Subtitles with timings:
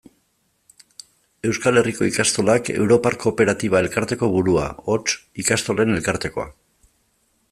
[1.49, 6.49] Euskal Herriko Ikastolak europar kooperatiba-elkarteko burua, hots, Ikastolen Elkartekoa.